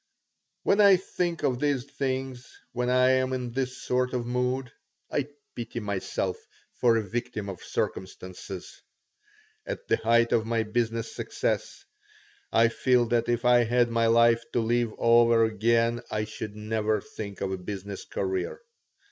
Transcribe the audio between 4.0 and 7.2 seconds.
of mood, I pity myself for a